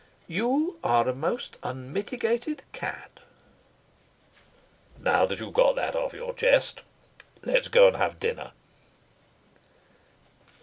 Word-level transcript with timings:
"You 0.25 0.79
are 0.83 1.07
a 1.07 1.13
most 1.13 1.57
unmitigated 1.61 2.63
cad." 2.73 3.19
"Now 4.97 5.27
that 5.27 5.39
you've 5.39 5.53
got 5.53 5.75
that 5.75 5.95
off 5.95 6.11
your 6.13 6.33
chest, 6.33 6.81
let's 7.43 7.67
go 7.67 7.87
and 7.87 7.97
have 7.97 8.19
dinner." 8.19 8.51